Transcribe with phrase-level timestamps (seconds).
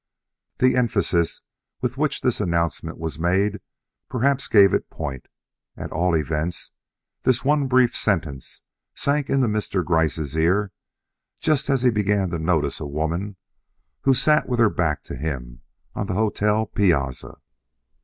[0.57, 1.41] The emphasis
[1.79, 3.59] with which this announcement was made
[4.09, 5.27] perhaps gave it point;
[5.77, 6.71] at all events
[7.21, 8.63] this one brief sentence
[8.95, 9.85] sank into Mr.
[9.85, 10.71] Gryce's ear
[11.39, 13.35] just as he began to notice a woman
[14.01, 15.61] who sat with her back to him
[15.93, 17.37] on the hotel piazza.